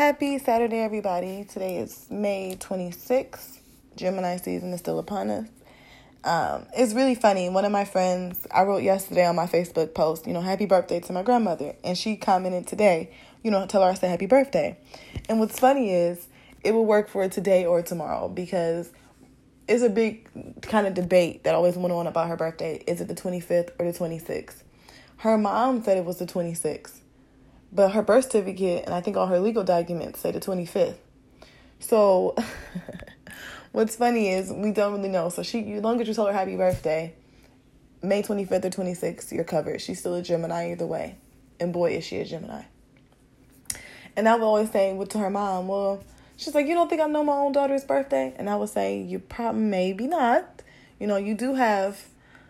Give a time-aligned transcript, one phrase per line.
[0.00, 1.44] Happy Saturday, everybody.
[1.44, 3.58] Today is May 26th.
[3.96, 5.46] Gemini season is still upon us.
[6.24, 7.50] Um, it's really funny.
[7.50, 11.00] One of my friends, I wrote yesterday on my Facebook post, you know, happy birthday
[11.00, 11.74] to my grandmother.
[11.84, 13.10] And she commented today,
[13.42, 14.78] you know, tell her I said happy birthday.
[15.28, 16.28] And what's funny is
[16.64, 18.90] it will work for today or tomorrow because
[19.68, 22.82] it's a big kind of debate that always went on about her birthday.
[22.86, 24.62] Is it the 25th or the 26th?
[25.18, 26.99] Her mom said it was the 26th.
[27.72, 30.96] But her birth certificate and I think all her legal documents say the 25th.
[31.78, 32.34] So
[33.72, 35.28] what's funny is we don't really know.
[35.28, 37.14] So she, as long as you tell her happy birthday,
[38.02, 39.80] May 25th or 26th, you're covered.
[39.80, 41.16] She's still a Gemini either way.
[41.58, 42.62] And boy, is she a Gemini.
[44.16, 46.02] And I was always saying to her mom, well,
[46.36, 48.34] she's like, you don't think I know my own daughter's birthday?
[48.36, 50.62] And I would say, you probably, maybe not.
[50.98, 52.08] You know, you do have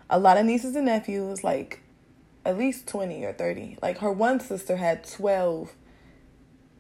[0.09, 1.80] a lot of nieces and nephews, like
[2.45, 3.79] at least 20 or 30.
[3.83, 5.75] Like her one sister had 12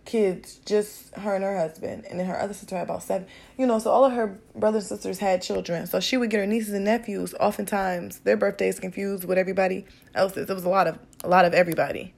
[0.05, 3.27] kids, just her and her husband, and then her other sister had about seven.
[3.57, 5.87] You know, so all of her brothers and sisters had children.
[5.87, 7.35] So she would get her nieces and nephews.
[7.39, 10.51] Oftentimes, their birthdays confused with everybody else's.
[10.51, 12.15] It was a lot of a lot of everybody.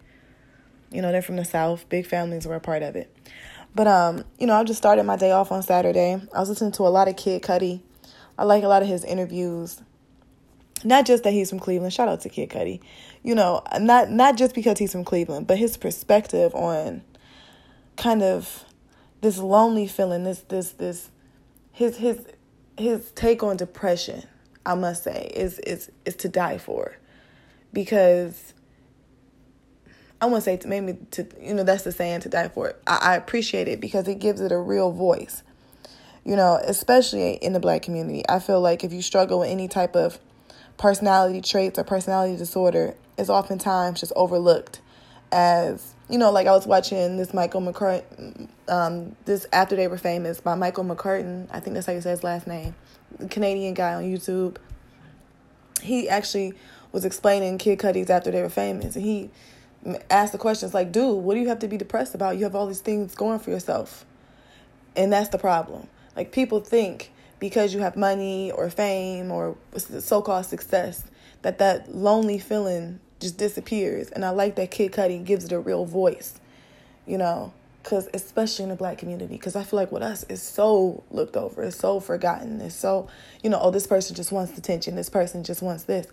[0.91, 1.89] You know, they're from the south.
[1.89, 3.15] Big families were a part of it.
[3.75, 6.21] But um, you know, I just started my day off on Saturday.
[6.35, 7.81] I was listening to a lot of Kid Cudi.
[8.39, 9.81] I like a lot of his interviews.
[10.85, 11.93] Not just that he's from Cleveland.
[11.93, 12.81] Shout out to Kid Cudi.
[13.23, 17.03] You know, not not just because he's from Cleveland, but his perspective on
[17.97, 18.65] kind of
[19.21, 21.11] this lonely feeling, this this this
[21.73, 22.21] his his
[22.77, 24.25] his take on depression,
[24.67, 26.97] I must say, is is is to die for.
[27.73, 28.53] Because
[30.21, 32.75] I want to say maybe to you know that's the saying to die for.
[32.87, 35.43] I, I appreciate it because it gives it a real voice.
[36.25, 38.23] You know, especially in the black community.
[38.29, 40.21] I feel like if you struggle with any type of
[40.79, 44.81] personality traits or personality disorder is oftentimes just overlooked
[45.31, 49.99] as you know like i was watching this michael McCrudden um, this after they were
[49.99, 51.47] famous by michael McCrudden.
[51.51, 52.75] I think that's how you say his last name.
[53.31, 54.57] Canadian guy on youtube.
[55.83, 56.55] He actually
[56.93, 59.31] was explaining kid cudi's after they were famous and he
[60.11, 62.37] asked the questions like dude what do you have to be depressed about?
[62.37, 64.05] You have all these things going for yourself.
[64.95, 65.89] And that's the problem.
[66.15, 67.11] Like people think
[67.43, 71.03] because you have money or fame or so-called success
[71.43, 74.11] that that lonely feeling just disappears.
[74.11, 76.41] And i like that kid cudi gives it a real voice
[77.05, 80.41] you know because especially in the black community because i feel like with us it's
[80.41, 83.09] so looked over it's so forgotten it's so
[83.43, 86.07] you know oh this person just wants attention this person just wants this.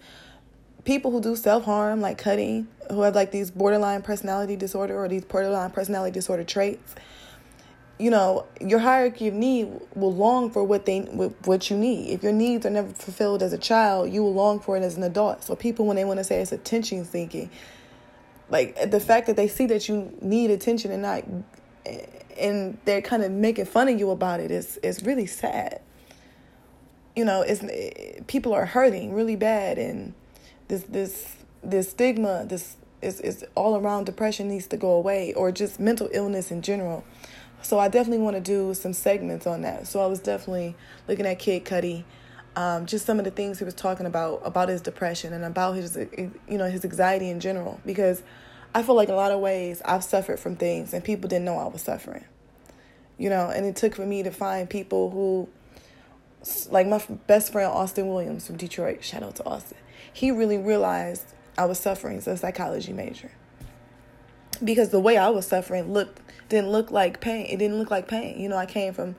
[0.84, 5.26] People who do self-harm like cutting who have like these borderline personality disorder or these
[5.26, 6.96] borderline personality disorder traits
[8.00, 12.12] you know, your hierarchy of need will long for what they what you need.
[12.12, 14.96] If your needs are never fulfilled as a child, you will long for it as
[14.96, 15.44] an adult.
[15.44, 17.52] So people, when they want to say it's attention seeking,
[18.50, 21.26] like the fact that they see that you need attention and not,
[22.40, 25.82] and they're kind of making fun of you about it is is really sad.
[27.18, 27.66] You know, it's
[28.28, 30.14] people are hurting really bad, and
[30.70, 35.52] this this this stigma, this is is all around depression needs to go away, or
[35.52, 37.04] just mental illness in general
[37.62, 39.88] so I definitely want to do some segments on that.
[39.88, 40.76] So I was definitely
[41.08, 42.04] looking at Kid Cudi,
[42.56, 45.76] um, just some of the things he was talking about about his depression and about
[45.76, 47.80] his you know his anxiety in general.
[47.86, 48.24] Because
[48.74, 51.58] I feel like a lot of ways I've suffered from things and people didn't know
[51.58, 52.26] I was suffering.
[53.18, 55.50] You know, and it took for me to find people who,
[56.72, 59.04] like my best friend Austin Williams from Detroit.
[59.04, 59.78] Shout out to Austin.
[60.14, 63.32] He really realized I was suffering as a psychology major
[64.64, 67.46] because the way I was suffering looked didn't look like pain.
[67.46, 68.40] It didn't look like pain.
[68.40, 69.16] You know, I came from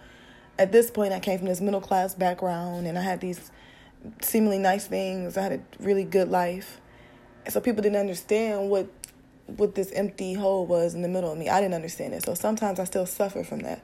[0.59, 3.51] at this point I came from this middle class background and I had these
[4.21, 5.37] seemingly nice things.
[5.37, 6.81] I had a really good life.
[7.45, 8.89] And so people didn't understand what
[9.57, 11.49] what this empty hole was in the middle of me.
[11.49, 12.25] I didn't understand it.
[12.25, 13.83] So sometimes I still suffer from that.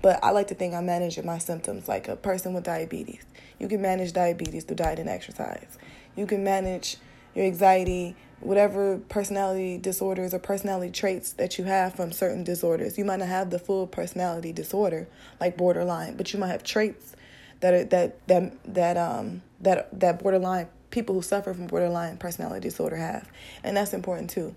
[0.00, 3.24] But I like to think I manage my symptoms like a person with diabetes.
[3.58, 5.76] You can manage diabetes through diet and exercise.
[6.16, 6.96] You can manage
[7.34, 12.98] your anxiety whatever personality disorders or personality traits that you have from certain disorders.
[12.98, 15.08] You might not have the full personality disorder
[15.40, 17.14] like borderline, but you might have traits
[17.60, 22.68] that are that that that um that that borderline people who suffer from borderline personality
[22.68, 23.28] disorder have.
[23.64, 24.54] And that's important too.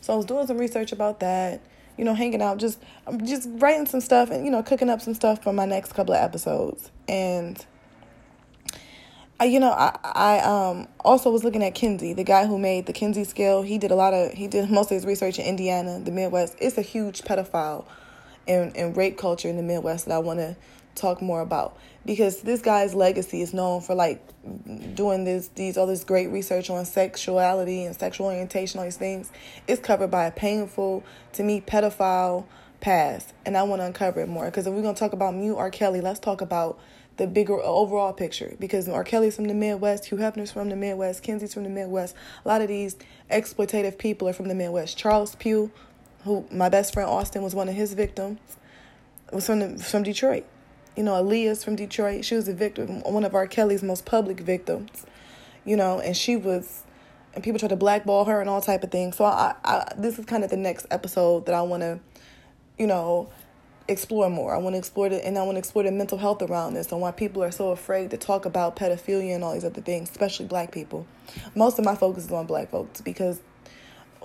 [0.00, 1.60] So I was doing some research about that,
[1.96, 5.00] you know, hanging out, just I'm just writing some stuff and you know, cooking up
[5.00, 6.90] some stuff for my next couple of episodes.
[7.08, 7.64] And
[9.40, 12.86] I, you know, I, I um also was looking at Kinsey, the guy who made
[12.86, 13.62] the Kinsey scale.
[13.62, 16.56] He did a lot of, he did most of his research in Indiana, the Midwest.
[16.60, 17.84] It's a huge pedophile
[18.46, 20.56] and, and rape culture in the Midwest that I want to
[20.94, 24.20] talk more about because this guy's legacy is known for like
[24.94, 29.30] doing this these all this great research on sexuality and sexual orientation all these things
[29.68, 32.44] it's covered by a painful to me pedophile
[32.80, 34.46] past, and I want to uncover it more.
[34.46, 35.70] Because if we're gonna talk about Mute R.
[35.70, 36.78] Kelly, let's talk about
[37.18, 38.56] the bigger overall picture.
[38.58, 39.04] Because R.
[39.04, 42.16] Kelly's from the Midwest, Hugh Hefner's from the Midwest, Kinsey's from the Midwest.
[42.44, 42.96] A lot of these
[43.30, 44.96] exploitative people are from the Midwest.
[44.96, 45.70] Charles Pugh,
[46.24, 48.40] who my best friend Austin was one of his victims,
[49.32, 50.46] was from the, from Detroit.
[50.96, 52.24] You know, Aaliyah's from Detroit.
[52.24, 53.46] She was a victim, one of R.
[53.46, 55.04] Kelly's most public victims.
[55.64, 56.84] You know, and she was,
[57.34, 59.16] and people tried to blackball her and all type of things.
[59.16, 62.00] So I, I this is kind of the next episode that I want to,
[62.78, 63.28] you know,
[63.88, 64.54] explore more.
[64.54, 66.92] I want to explore it, and I want to explore the mental health around this
[66.92, 70.10] and why people are so afraid to talk about pedophilia and all these other things,
[70.10, 71.06] especially black people.
[71.54, 73.40] Most of my focus is on black folks because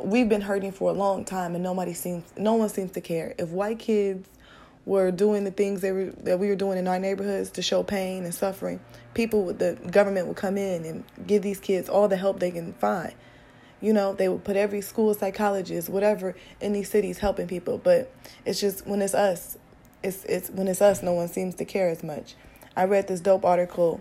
[0.01, 3.33] we've been hurting for a long time and nobody seems no one seems to care.
[3.37, 4.27] If white kids
[4.85, 7.83] were doing the things that we, that we were doing in our neighborhoods to show
[7.83, 8.79] pain and suffering,
[9.13, 12.51] people with the government would come in and give these kids all the help they
[12.51, 13.13] can find.
[13.83, 17.77] You know, they would put every school psychologist, whatever, in these cities helping people.
[17.77, 18.13] But
[18.45, 19.57] it's just when it's us,
[20.01, 22.35] it's it's when it's us, no one seems to care as much.
[22.77, 23.99] I read this dope article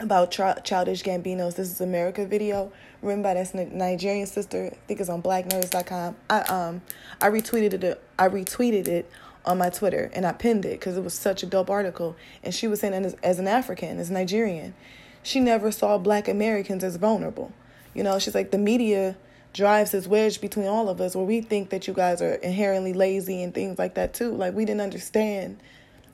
[0.00, 4.66] about Childish Gambino's "This Is America" video, written by this Nigerian sister.
[4.70, 6.16] I think it's on BlackNerds.com.
[6.28, 6.82] I um
[7.22, 8.02] I retweeted it.
[8.18, 9.10] I retweeted it
[9.46, 12.16] on my Twitter and I pinned it because it was such a dope article.
[12.44, 14.74] And she was saying, as, as an African, as a Nigerian,
[15.22, 17.52] she never saw Black Americans as vulnerable.
[17.94, 19.16] You know, she's like, the media
[19.52, 22.92] drives this wedge between all of us where we think that you guys are inherently
[22.92, 24.32] lazy and things like that too.
[24.32, 25.60] Like, we didn't understand.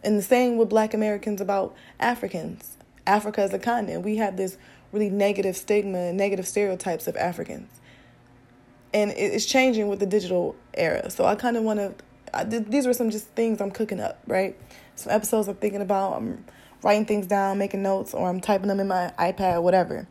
[0.03, 2.77] And the same with black Americans about Africans.
[3.07, 4.57] Africa is a continent, we have this
[4.93, 7.69] really negative stigma and negative stereotypes of Africans.
[8.95, 11.11] And it's changing with the digital era.
[11.11, 14.57] So I kind of want to, these were some just things I'm cooking up, right?
[14.95, 16.15] Some episodes I'm thinking about.
[16.15, 16.45] I'm
[16.83, 20.09] writing things down, making notes, or I'm typing them in my iPad, whatever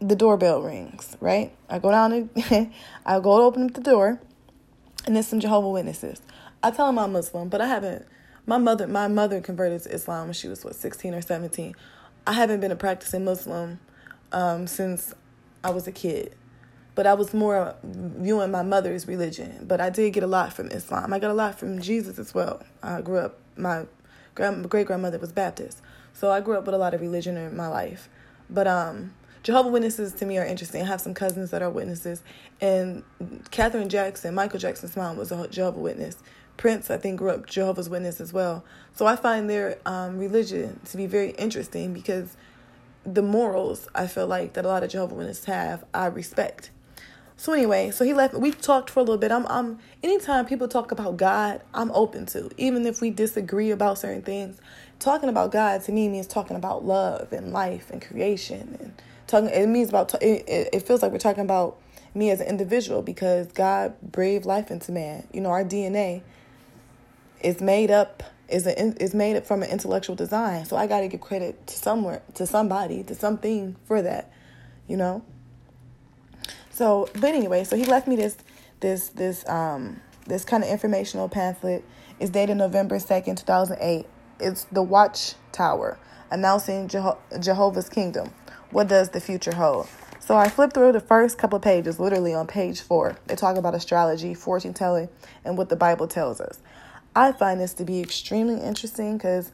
[0.00, 1.52] the doorbell rings, right?
[1.68, 2.72] I go down and
[3.06, 4.20] I go to open up the door,
[5.06, 6.20] and there's some Jehovah Witnesses.
[6.62, 8.06] I tell them I'm Muslim, but I haven't.
[8.46, 11.74] My mother, my mother converted to Islam when she was what 16 or 17.
[12.26, 13.78] I haven't been a practicing Muslim
[14.32, 15.14] um, since
[15.62, 16.34] I was a kid,
[16.94, 19.66] but I was more viewing my mother's religion.
[19.68, 21.12] But I did get a lot from Islam.
[21.12, 22.62] I got a lot from Jesus as well.
[22.82, 23.38] I grew up.
[23.56, 23.84] My
[24.34, 25.82] great grandmother was Baptist,
[26.14, 28.08] so I grew up with a lot of religion in my life.
[28.48, 30.82] But um, Jehovah Witnesses to me are interesting.
[30.82, 32.22] I have some cousins that are witnesses,
[32.60, 33.02] and
[33.50, 36.18] Katherine Jackson, Michael Jackson's mom, was a Jehovah Witness.
[36.58, 38.64] Prince, I think, grew up Jehovah's Witness as well.
[38.94, 42.36] So I find their um, religion to be very interesting because
[43.04, 46.70] the morals I feel like that a lot of Jehovah Witnesses have, I respect.
[47.38, 48.34] So anyway, so he left.
[48.34, 49.32] We talked for a little bit.
[49.32, 49.78] I'm, I'm.
[50.02, 54.60] Anytime people talk about God, I'm open to, even if we disagree about certain things.
[54.98, 58.92] Talking about God to me means talking about love and life and creation and
[59.30, 61.78] talking it means about it, it feels like we're talking about
[62.14, 65.26] me as an individual because God breathed life into man.
[65.32, 66.22] You know, our DNA
[67.42, 70.64] is made up is an, is made up from an intellectual design.
[70.64, 74.32] So I got to give credit to somewhere to somebody to something for that,
[74.88, 75.24] you know.
[76.70, 78.36] So, but anyway, so he left me this
[78.80, 81.84] this this um this kind of informational pamphlet.
[82.18, 84.06] It's dated November second, two thousand eight.
[84.40, 85.98] It's the Watchtower
[86.30, 88.32] announcing Jeho- Jehovah's Kingdom.
[88.70, 89.88] What does the future hold?
[90.20, 93.16] So I flipped through the first couple pages, literally on page four.
[93.26, 95.08] They talk about astrology, fortune telling,
[95.44, 96.60] and what the Bible tells us.
[97.16, 99.50] I find this to be extremely interesting because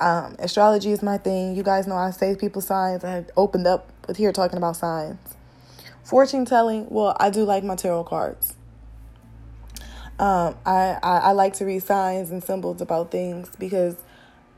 [0.00, 1.54] um, astrology is my thing.
[1.54, 3.04] You guys know I say people signs.
[3.04, 5.18] I opened up with here talking about signs.
[6.02, 8.56] Fortune telling, well, I do like my tarot cards.
[10.18, 13.96] Um, I, I, I like to read signs and symbols about things because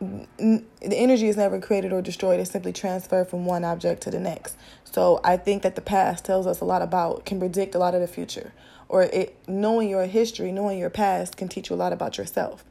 [0.03, 2.41] the energy is never created or destroyed.
[2.41, 4.57] It's simply transferred from one object to the next.
[4.85, 7.95] So i think that the past tells us a lot about can predict a lot
[7.95, 8.53] of the future.
[8.89, 12.65] Or it knowing your history knowing your past can teach you a lot about yourself.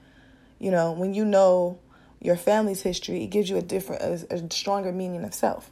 [0.60, 1.80] You know when you know
[2.20, 5.72] your family's history it gives you a different a, a stronger meaning of self.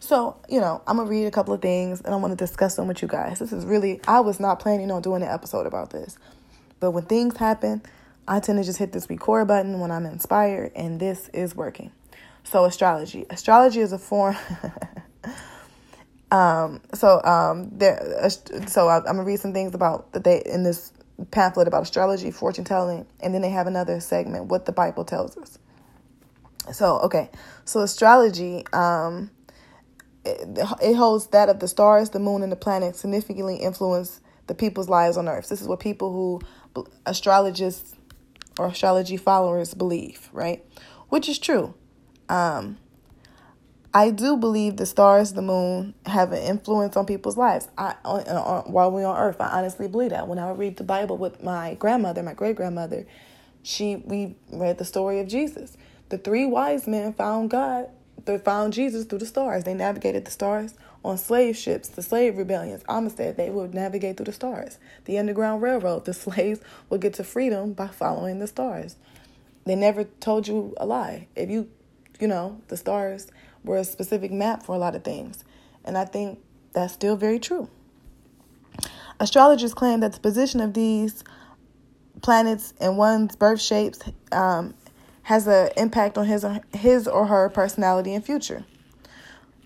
[0.00, 2.76] So you know i'm gonna read a couple of things and i want to discuss
[2.76, 3.38] them with you guys.
[3.38, 6.18] This is really i was not planning on doing an episode about this.
[6.80, 7.82] But when things happen
[8.28, 11.92] I tend to just hit this record button when I'm inspired, and this is working.
[12.44, 13.24] So, astrology.
[13.30, 14.36] Astrology is a form.
[16.30, 18.28] um, so, um, there.
[18.66, 20.92] So, I'm gonna read some things about that they in this
[21.30, 25.36] pamphlet about astrology, fortune telling, and then they have another segment what the Bible tells
[25.38, 25.58] us.
[26.72, 27.30] So, okay.
[27.64, 28.64] So, astrology.
[28.72, 29.30] Um,
[30.24, 34.54] it, it holds that of the stars, the moon, and the planets significantly influence the
[34.54, 35.48] people's lives on Earth.
[35.48, 37.94] This is what people who astrologists
[38.58, 40.64] or astrology followers believe, right?
[41.08, 41.74] Which is true.
[42.28, 42.78] Um,
[43.94, 47.68] I do believe the stars, the moon, have an influence on people's lives.
[47.78, 50.28] I on, on, while we're on Earth, I honestly believe that.
[50.28, 53.06] When I read the Bible with my grandmother, my great grandmother,
[53.62, 55.76] she we read the story of Jesus.
[56.10, 57.88] The three wise men found God.
[58.24, 59.64] They found Jesus through the stars.
[59.64, 60.74] They navigated the stars
[61.08, 62.84] on slave ships, the slave rebellions.
[62.88, 64.78] Amistad, they would navigate through the stars.
[65.06, 66.60] The Underground Railroad, the slaves
[66.90, 68.96] would get to freedom by following the stars.
[69.64, 71.28] They never told you a lie.
[71.34, 71.68] If you,
[72.20, 73.28] you know, the stars
[73.64, 75.44] were a specific map for a lot of things.
[75.84, 76.40] And I think
[76.72, 77.68] that's still very true.
[79.20, 81.24] Astrologers claim that the position of these
[82.22, 84.00] planets in one's birth shapes
[84.30, 84.74] um,
[85.22, 88.64] has an impact on his or, his or her personality and future.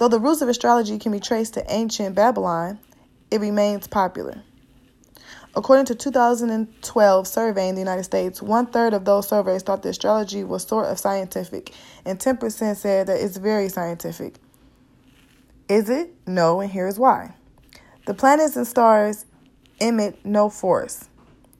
[0.02, 2.80] Though the roots of astrology can be traced to ancient Babylon,
[3.30, 4.42] it remains popular.
[5.54, 9.90] According to 2012 survey in the United States, one third of those surveys thought that
[9.90, 11.72] astrology was sort of scientific,
[12.04, 14.40] and 10% said that it's very scientific.
[15.68, 16.12] Is it?
[16.26, 17.36] No, and here's why.
[18.06, 19.24] The planets and stars
[19.80, 21.08] emit no force.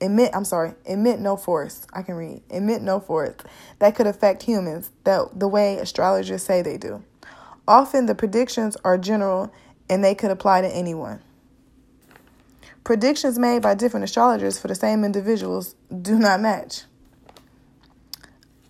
[0.01, 1.87] Emit, I'm sorry, emit no force.
[1.93, 2.41] I can read.
[2.49, 3.37] Emit no force
[3.79, 7.05] that could affect humans that the way astrologers say they do.
[7.67, 9.53] Often the predictions are general
[9.89, 11.21] and they could apply to anyone.
[12.83, 16.83] Predictions made by different astrologers for the same individuals do not match.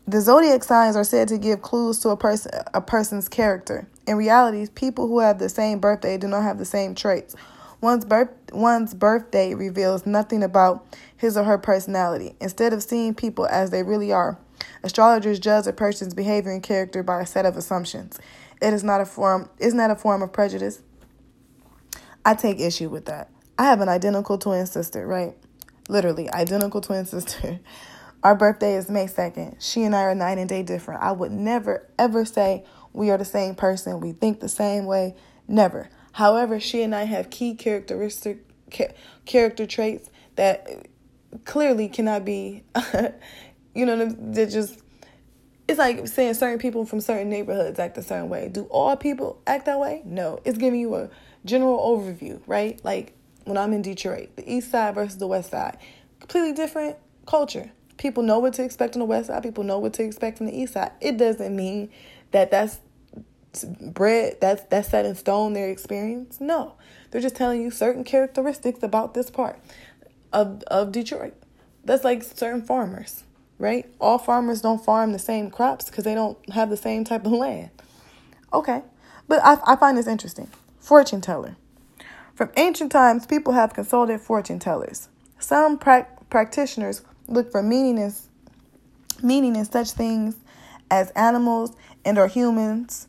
[0.05, 3.87] The zodiac signs are said to give clues to a person a person's character.
[4.05, 7.35] In reality, people who have the same birthday do not have the same traits.
[7.79, 10.85] One's birth one's birthday reveals nothing about
[11.15, 12.35] his or her personality.
[12.39, 14.37] Instead of seeing people as they really are,
[14.83, 18.19] astrologers judge a person's behavior and character by a set of assumptions.
[18.63, 20.81] It is not a form isn't that a form of prejudice?
[22.23, 23.29] I take issue with that.
[23.57, 25.35] I have an identical twin sister, right?
[25.89, 27.59] Literally, identical twin sister.
[28.23, 29.57] Our birthday is May 2nd.
[29.59, 31.03] She and I are night and day different.
[31.03, 33.99] I would never, ever say we are the same person.
[33.99, 35.15] We think the same way.
[35.45, 35.89] Never.
[36.13, 38.45] However, she and I have key characteristic
[39.25, 40.87] character traits that
[41.43, 42.63] clearly cannot be,
[43.75, 44.79] you know, that just
[45.73, 48.47] it's like saying certain people from certain neighborhoods act a certain way.
[48.47, 50.03] Do all people act that way?
[50.05, 50.39] No.
[50.45, 51.09] It's giving you a
[51.45, 52.79] general overview, right?
[52.83, 53.13] Like
[53.45, 55.77] when I'm in Detroit, the east side versus the west side.
[56.19, 57.71] Completely different culture.
[57.97, 60.45] People know what to expect on the west side, people know what to expect from
[60.45, 60.91] the east side.
[61.01, 61.89] It doesn't mean
[62.29, 62.79] that that's
[63.81, 66.39] bread that's that's set in stone their experience.
[66.39, 66.73] No.
[67.09, 69.59] They're just telling you certain characteristics about this part
[70.31, 71.33] of of Detroit.
[71.83, 73.23] That's like certain farmers,
[73.63, 73.89] right?
[73.99, 77.31] All farmers don't farm the same crops because they don't have the same type of
[77.31, 77.69] land.
[78.51, 78.83] Okay.
[79.27, 80.49] But I, I find this interesting.
[80.79, 81.55] Fortune teller.
[82.35, 85.07] From ancient times, people have consulted fortune tellers.
[85.39, 88.13] Some pra- practitioners look for meaning in,
[89.21, 90.35] meaning in such things
[90.91, 93.07] as animals and or humans.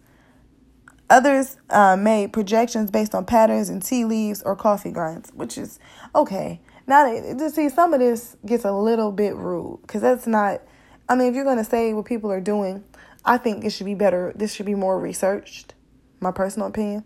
[1.10, 5.80] Others uh, made projections based on patterns in tea leaves or coffee grinds, which is
[6.14, 6.60] okay.
[6.86, 10.60] Now, to see some of this gets a little bit rude because that's not.
[11.08, 12.84] I mean, if you're going to say what people are doing,
[13.24, 14.32] I think it should be better.
[14.34, 15.74] This should be more researched.
[16.20, 17.04] My personal opinion.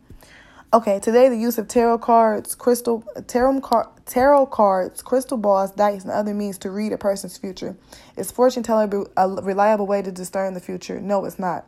[0.71, 6.03] Okay, today the use of tarot cards, crystal tarot, car, tarot cards, crystal balls, dice,
[6.03, 7.75] and other means to read a person's future.
[8.19, 11.01] Is fortune telling a reliable way to discern the future?
[11.01, 11.67] No, it's not.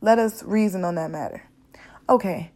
[0.00, 1.42] Let us reason on that matter.
[2.08, 2.52] Okay,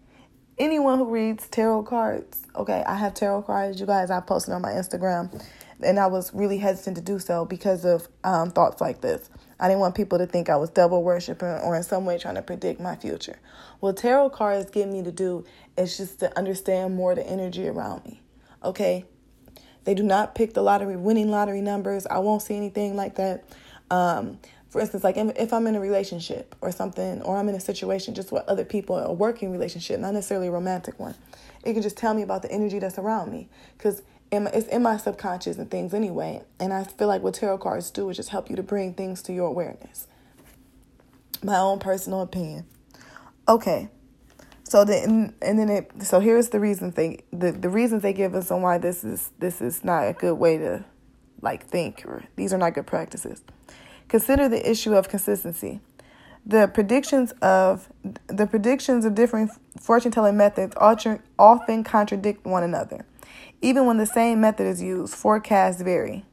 [0.60, 3.80] anyone who reads tarot cards, okay, I have tarot cards.
[3.80, 5.42] You guys, I posted on my Instagram,
[5.82, 9.30] and I was really hesitant to do so because of um, thoughts like this.
[9.58, 12.36] I didn't want people to think I was devil worshiping or in some way trying
[12.36, 13.38] to predict my future.
[13.80, 15.44] What tarot cards get me to do
[15.76, 18.20] is just to understand more the energy around me.
[18.62, 19.04] Okay?
[19.84, 22.06] They do not pick the lottery, winning lottery numbers.
[22.06, 23.44] I won't see anything like that.
[23.90, 24.38] Um,
[24.70, 28.14] for instance, like if I'm in a relationship or something, or I'm in a situation
[28.14, 31.16] just with other people, a working relationship, not necessarily a romantic one,
[31.64, 33.48] it can just tell me about the energy that's around me.
[33.76, 36.42] Because it's in my subconscious and things anyway.
[36.60, 39.22] And I feel like what tarot cards do is just help you to bring things
[39.22, 40.06] to your awareness.
[41.42, 42.64] My own personal opinion.
[43.48, 43.88] Okay.
[44.62, 45.90] So then, and then it.
[46.02, 49.32] So here's the reason they the the reasons they give us on why this is
[49.40, 50.84] this is not a good way to,
[51.42, 53.42] like, think or these are not good practices.
[54.10, 55.78] Consider the issue of consistency.
[56.44, 57.88] The predictions of
[58.26, 63.06] the predictions of different fortune telling methods often contradict one another.
[63.62, 66.24] Even when the same method is used, forecasts vary.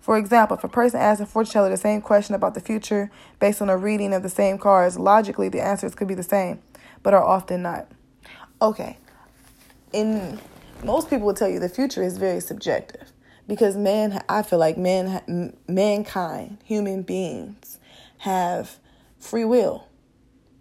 [0.00, 3.08] For example, if a person asks a fortune teller the same question about the future
[3.38, 6.60] based on a reading of the same cards, logically the answers could be the same,
[7.04, 7.86] but are often not.
[8.60, 8.98] Okay,
[9.92, 10.40] in
[10.82, 13.11] most people will tell you the future is very subjective
[13.46, 17.78] because man, I feel like man, mankind, human beings,
[18.18, 18.78] have
[19.18, 19.88] free will,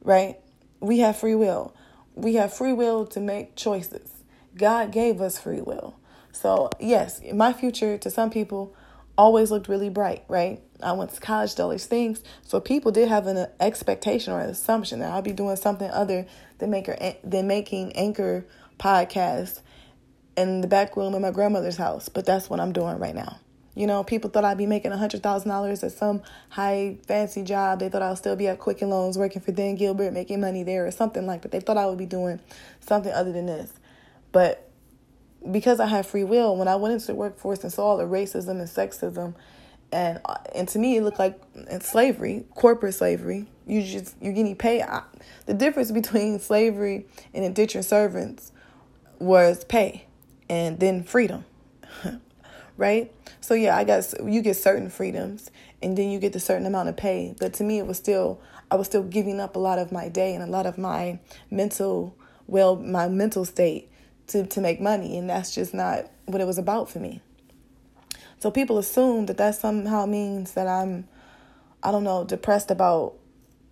[0.03, 0.37] right?
[0.81, 1.73] we have free will.
[2.15, 4.23] We have free will to make choices.
[4.55, 5.95] God gave us free will.
[6.33, 8.75] So, yes, my future to some people
[9.17, 10.61] always looked really bright, right?
[10.81, 12.23] I went to college, did all these things.
[12.41, 16.25] So people did have an expectation or an assumption that I'll be doing something other
[16.57, 18.47] than maker than making anchor
[18.79, 19.61] podcast
[20.41, 22.09] in the back room in my grandmother's house.
[22.09, 23.39] But that's what I'm doing right now.
[23.73, 27.79] You know, people thought I'd be making $100,000 at some high fancy job.
[27.79, 30.85] They thought I'll still be at Quicken Loans working for Dan Gilbert, making money there
[30.85, 31.51] or something like that.
[31.51, 32.41] They thought I would be doing
[32.81, 33.71] something other than this.
[34.33, 34.69] But
[35.49, 38.03] because I have free will, when I went into the workforce and saw all the
[38.03, 39.35] racism and sexism,
[39.91, 41.41] and uh, and to me it looked like
[41.81, 43.47] slavery, corporate slavery.
[43.65, 44.83] You just you're getting paid.
[45.45, 48.51] The difference between slavery and indentured servants
[49.19, 50.05] was pay,
[50.51, 51.45] and then freedom.
[52.77, 53.13] right?
[53.39, 55.49] So yeah, I got you get certain freedoms
[55.81, 57.33] and then you get a certain amount of pay.
[57.39, 60.09] But to me it was still I was still giving up a lot of my
[60.09, 62.17] day and a lot of my mental
[62.47, 63.89] well my mental state
[64.27, 67.21] to, to make money and that's just not what it was about for me.
[68.39, 71.07] So people assume that that somehow means that I'm
[71.81, 73.13] I don't know, depressed about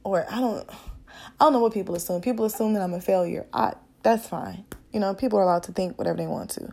[0.06, 2.22] or I don't I don't know what people assume.
[2.22, 3.48] People assume that I'm a failure.
[3.52, 4.64] I that's fine.
[4.92, 6.72] You know, people are allowed to think whatever they want to.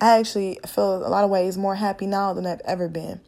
[0.00, 3.20] I actually feel a lot of ways more happy now than I've ever been.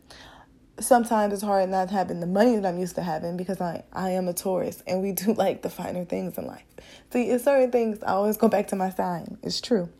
[0.81, 4.11] Sometimes it's hard not having the money that I'm used to having because I, I
[4.11, 6.65] am a Taurus and we do like the finer things in life.
[7.13, 9.37] See, it's certain things I always go back to my sign.
[9.43, 9.91] It's true.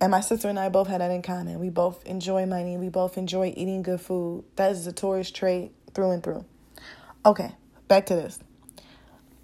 [0.00, 1.60] And my sister and I both had that in common.
[1.60, 2.78] We both enjoy money.
[2.78, 4.44] We both enjoy eating good food.
[4.56, 6.44] That is a Taurus trait through and through.
[7.24, 7.52] Okay,
[7.86, 8.38] back to this.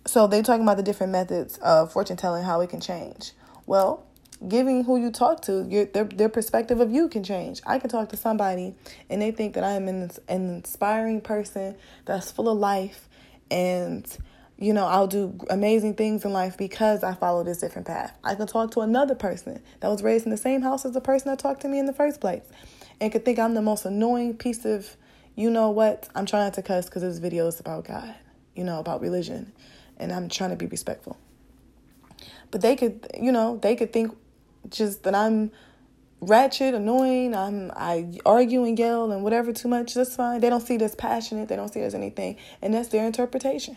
[0.07, 3.33] So they're talking about the different methods of fortune telling, how it can change.
[3.67, 4.07] Well,
[4.47, 7.61] giving who you talk to, your their their perspective of you can change.
[7.67, 8.75] I can talk to somebody
[9.11, 13.09] and they think that I am an, an inspiring person that's full of life
[13.51, 14.07] and
[14.59, 18.17] you know, I'll do amazing things in life because I follow this different path.
[18.25, 21.01] I can talk to another person that was raised in the same house as the
[21.01, 22.45] person that talked to me in the first place
[23.01, 24.97] and could think I'm the most annoying piece of,
[25.35, 26.09] you know what?
[26.15, 28.15] I'm trying not to cuss because this video is about God,
[28.55, 29.53] you know, about religion,
[29.99, 31.19] and I'm trying to be respectful.
[32.51, 34.17] But they could, you know, they could think
[34.71, 35.51] just that I'm
[36.21, 40.41] ratchet, annoying, I'm I argue and yell and whatever too much, that's fine.
[40.41, 43.77] They don't see this passionate, they don't see it as anything, and that's their interpretation.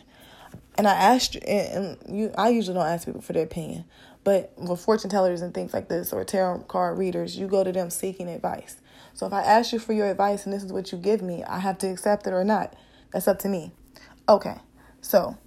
[0.77, 3.85] And I asked and you I usually don't ask people for their opinion,
[4.23, 7.71] but with fortune tellers and things like this or tarot card readers, you go to
[7.71, 8.77] them seeking advice.
[9.13, 11.43] So if I ask you for your advice and this is what you give me,
[11.43, 12.73] I have to accept it or not.
[13.11, 13.71] That's up to me.
[14.29, 14.55] Okay.
[15.01, 15.37] So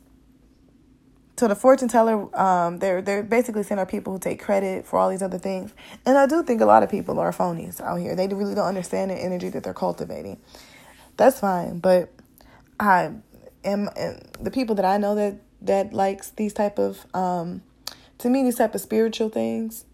[1.39, 4.99] so the fortune teller, um, they're they're basically saying are people who take credit for
[4.99, 5.73] all these other things,
[6.05, 8.15] and I do think a lot of people are phonies out here.
[8.15, 10.39] They really don't understand the energy that they're cultivating.
[11.17, 12.11] That's fine, but
[12.79, 13.13] I
[13.65, 13.89] am
[14.41, 17.63] the people that I know that that likes these type of um,
[18.19, 19.87] to me these type of spiritual things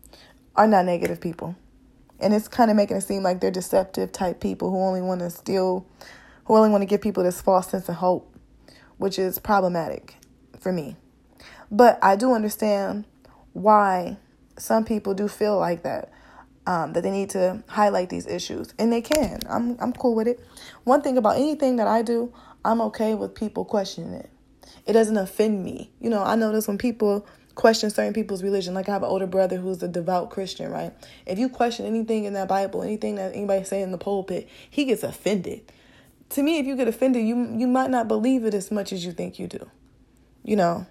[0.57, 1.55] are not negative people,
[2.19, 5.21] and it's kind of making it seem like they're deceptive type people who only want
[5.21, 5.87] to steal,
[6.47, 8.35] who only want to give people this false sense of hope,
[8.97, 10.17] which is problematic
[10.59, 10.97] for me.
[11.71, 13.05] But I do understand
[13.53, 14.17] why
[14.57, 16.13] some people do feel like that.
[16.67, 19.41] Um, that they need to highlight these issues, and they can.
[19.49, 20.39] I'm I'm cool with it.
[20.85, 22.31] One thing about anything that I do,
[22.63, 24.29] I'm okay with people questioning it.
[24.85, 25.91] It doesn't offend me.
[25.99, 29.27] You know, I notice when people question certain people's religion, like I have an older
[29.27, 30.93] brother who's a devout Christian, right?
[31.27, 34.85] If you question anything in that Bible, anything that anybody say in the pulpit, he
[34.85, 35.73] gets offended.
[36.31, 39.05] To me, if you get offended, you you might not believe it as much as
[39.05, 39.71] you think you do.
[40.45, 40.87] You know,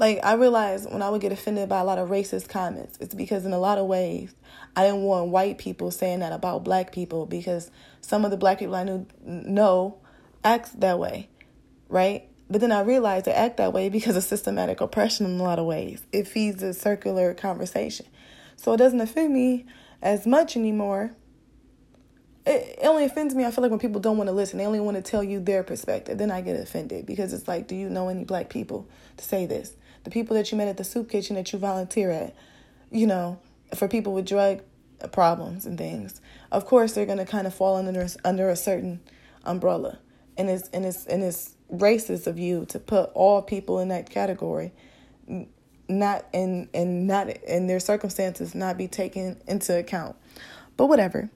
[0.00, 3.14] like I realized when I would get offended by a lot of racist comments, it's
[3.14, 4.34] because in a lot of ways
[4.74, 8.58] I didn't want white people saying that about black people because some of the black
[8.58, 9.98] people I knew know
[10.42, 11.28] act that way,
[11.90, 12.26] right?
[12.48, 15.58] But then I realized they act that way because of systematic oppression in a lot
[15.58, 16.02] of ways.
[16.12, 18.06] It feeds a circular conversation.
[18.56, 19.66] So it doesn't offend me
[20.00, 21.12] as much anymore.
[22.46, 24.58] It, it only offends me, I feel like, when people don't want to listen.
[24.58, 26.16] They only want to tell you their perspective.
[26.16, 29.44] Then I get offended because it's like, do you know any black people to say
[29.44, 29.76] this?
[30.04, 32.34] The people that you met at the soup kitchen that you volunteer at,
[32.90, 33.38] you know,
[33.74, 34.62] for people with drug
[35.12, 36.20] problems and things.
[36.52, 39.00] Of course, they're going to kind of fall under under a certain
[39.44, 39.98] umbrella,
[40.36, 44.10] and it's and it's and it's racist of you to put all people in that
[44.10, 44.72] category,
[45.88, 50.16] not in and not in their circumstances not be taken into account.
[50.76, 51.30] But whatever.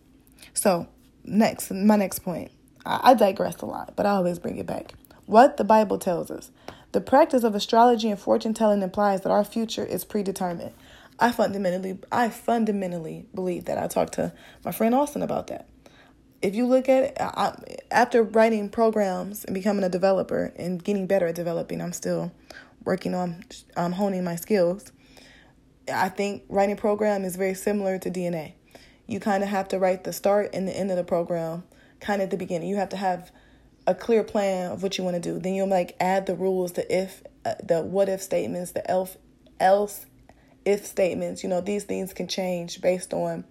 [0.53, 0.89] So
[1.25, 2.51] next, my next point.
[2.87, 4.95] I, I digress a lot, but I always bring it back.
[5.27, 6.51] What the Bible tells us.
[6.95, 10.71] The practice of astrology and fortune telling implies that our future is predetermined.
[11.19, 13.79] I fundamentally I fundamentally believe that.
[13.79, 14.33] I talked to
[14.65, 15.67] my friend Austin about that.
[16.41, 17.53] if you look at it, I,
[17.91, 22.31] after writing programs and becoming a developer and getting better at developing, I'm still
[22.85, 23.43] working on
[23.77, 24.93] um, honing my skills.
[25.93, 28.53] I think writing program is very similar to DNA.
[29.09, 31.65] You kind of have to write the start and the end of the program
[31.99, 32.69] kind of at the beginning.
[32.69, 33.33] You have to have
[33.87, 35.39] a clear plan of what you want to do.
[35.39, 39.17] Then you'll like add the rules, the if, uh, the what if statements, the else,
[39.61, 40.07] else
[40.65, 41.43] if statements.
[41.43, 43.45] You know, these things can change based on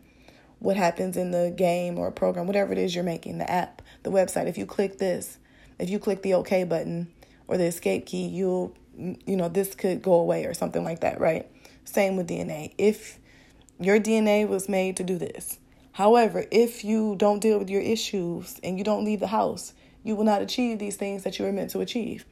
[0.59, 4.09] what happens in the game or program, whatever it is you're making, the app, the
[4.09, 4.47] website.
[4.47, 5.37] If you click this,
[5.77, 7.11] if you click the OK button
[7.47, 11.19] or the escape key, you'll, you know, this could go away or something like that,
[11.19, 11.49] right?
[11.83, 12.73] Same with DNA.
[12.77, 13.19] If
[13.79, 15.59] your DNA was made to do this,
[15.91, 20.15] however, if you don't deal with your issues and you don't leave the house, you
[20.15, 22.25] will not achieve these things that you were meant to achieve.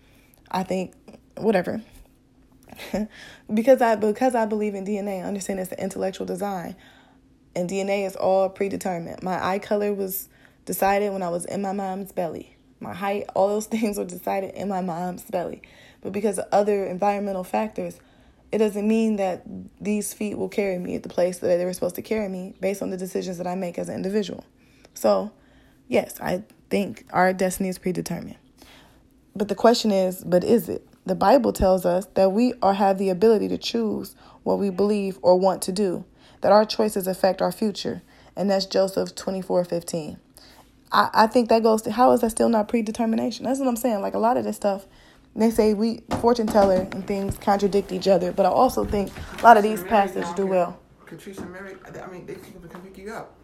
[0.50, 0.94] I think,
[1.38, 1.82] whatever.
[3.54, 6.76] because I because I believe in DNA, I understand it's the intellectual design
[7.56, 9.24] and DNA is all predetermined.
[9.24, 10.30] My eye color was
[10.66, 12.56] decided when I was in my mom's belly.
[12.80, 15.62] My height, all those things were decided in my mom's belly.
[16.02, 18.00] But because of other environmental factors,
[18.52, 19.44] it doesn't mean that
[19.80, 22.54] these feet will carry me at the place that they were supposed to carry me
[22.60, 24.44] based on the decisions that I make as an individual.
[24.94, 25.32] So,
[25.88, 28.38] yes, I think our destiny is predetermined.
[29.36, 30.88] But the question is, but is it?
[31.06, 35.20] The Bible tells us that we are have the ability to choose what we believe
[35.22, 36.06] or want to do
[36.42, 38.02] that our choices affect our future.
[38.36, 40.18] And that's Joshua 24 15.
[40.92, 43.46] I, I think that goes to how is that still not predetermination?
[43.46, 44.02] That's what I'm saying.
[44.02, 44.86] Like a lot of this stuff,
[45.36, 49.44] they say we fortune teller and things contradict each other, but I also think a
[49.44, 50.80] lot of these passages do well.
[51.06, 53.36] Katrice and Mary, I mean, they can pick you up.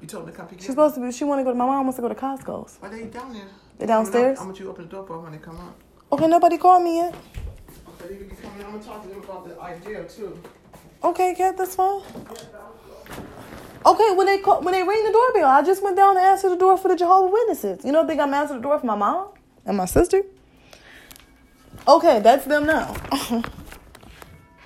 [0.00, 1.12] You told them to come pick you She's supposed to be.
[1.12, 1.50] She want to go.
[1.50, 2.76] to My mom wants to go to Costco's.
[2.80, 3.46] Why they down there?
[3.78, 4.38] They downstairs.
[4.38, 5.76] I'm gonna you open the door for when they come up.
[6.12, 7.14] Okay, nobody called me yet.
[8.00, 8.66] Okay, you can come in.
[8.66, 10.38] I'm gonna talk to them about the idea too.
[11.02, 12.00] Okay, Kat, that's fine.
[13.86, 16.48] Okay, when they call, when they ring the doorbell, I just went down to answer
[16.48, 17.84] the door for the Jehovah Witnesses.
[17.84, 19.28] You don't think I'm answering the door for my mom
[19.66, 20.22] and my sister?
[21.86, 22.94] Okay, that's them now.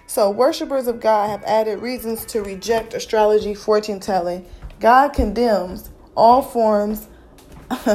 [0.07, 4.47] so, worshippers of God have added reasons to reject astrology, fortune telling.
[4.81, 7.09] God condemns all forms.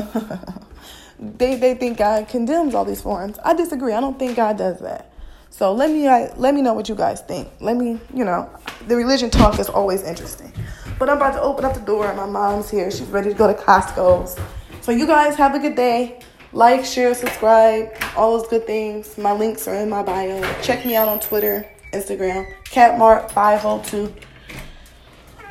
[1.19, 3.39] they they think God condemns all these forms.
[3.43, 3.93] I disagree.
[3.93, 5.13] I don't think God does that.
[5.49, 7.47] So let me uh, let me know what you guys think.
[7.59, 8.49] Let me, you know,
[8.87, 10.51] the religion talk is always interesting.
[10.97, 12.89] But I'm about to open up the door and my mom's here.
[12.89, 14.37] She's ready to go to Costco's.
[14.81, 16.19] So you guys have a good day.
[16.53, 19.17] Like, share, subscribe, all those good things.
[19.17, 20.41] My links are in my bio.
[20.61, 24.13] Check me out on Twitter, Instagram, catmark502.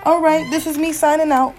[0.04, 1.54] All right, this is me signing out.